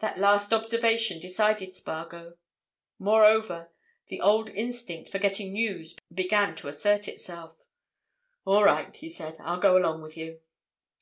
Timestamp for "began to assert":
6.12-7.08